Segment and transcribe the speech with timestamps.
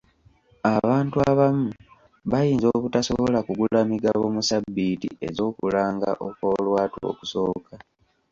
[0.75, 1.69] Abantu abamu
[2.31, 7.73] bayinza obutasobola kugula migabo mu ssabbiiti ez'okulanga okw'olwatu okusooka.